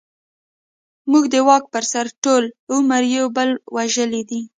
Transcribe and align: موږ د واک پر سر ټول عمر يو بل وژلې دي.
موږ 1.11 1.23
د 1.33 1.35
واک 1.47 1.63
پر 1.73 1.83
سر 1.91 2.05
ټول 2.23 2.43
عمر 2.73 3.01
يو 3.15 3.25
بل 3.35 3.49
وژلې 3.75 4.21
دي. 4.29 4.41